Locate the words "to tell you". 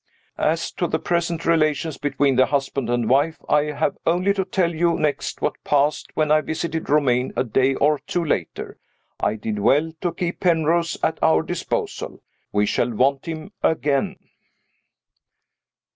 4.33-4.97